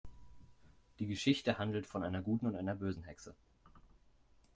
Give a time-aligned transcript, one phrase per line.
[0.97, 3.35] Die Geschichte handelt von einer guten und einer bösen Hexe.